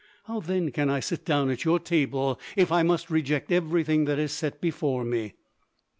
How 0.23 0.39
then 0.39 0.71
can 0.71 0.89
I 0.89 0.99
sit 0.99 1.25
down 1.25 1.51
at 1.51 1.63
your 1.63 1.77
table 1.79 2.39
if 2.55 2.71
I 2.71 2.81
must 2.81 3.11
reject 3.11 3.51
everything 3.51 4.05
that 4.05 4.17
is 4.17 4.31
set 4.31 4.59
before 4.59 5.03
me?" 5.03 5.35